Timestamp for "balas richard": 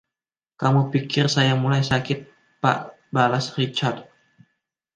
3.13-3.97